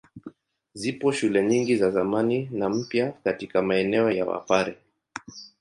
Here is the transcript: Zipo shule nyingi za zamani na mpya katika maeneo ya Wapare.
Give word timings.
Zipo 0.73 1.11
shule 1.11 1.43
nyingi 1.43 1.75
za 1.77 1.91
zamani 1.91 2.49
na 2.51 2.69
mpya 2.69 3.11
katika 3.11 3.61
maeneo 3.61 4.11
ya 4.11 4.25
Wapare. 4.25 4.77